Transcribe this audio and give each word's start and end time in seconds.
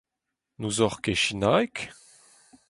N’ouzoc’h 0.59 0.97
ket 1.03 1.19
sinaeg? 1.21 1.75